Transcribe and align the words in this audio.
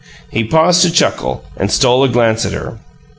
He 0.31 0.43
paused 0.43 0.81
to 0.81 0.89
chuckle, 0.89 1.43
and 1.55 1.69
stole 1.69 2.03
a 2.03 2.09
glance 2.09 2.43
at 2.43 2.53
her. 2.53 2.79